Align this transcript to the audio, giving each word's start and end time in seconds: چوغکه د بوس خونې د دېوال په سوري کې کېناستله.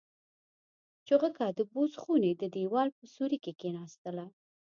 چوغکه 1.07 1.47
د 1.57 1.59
بوس 1.71 1.91
خونې 2.01 2.31
د 2.37 2.43
دېوال 2.55 2.89
په 2.97 3.03
سوري 3.13 3.37
کې 3.43 3.51
کېناستله. 3.61 4.25